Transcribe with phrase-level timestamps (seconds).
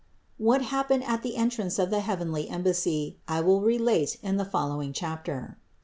[0.39, 4.93] What happened at the entrance of the heavenly embassy, I will relate in the following
[4.93, 5.59] chapter.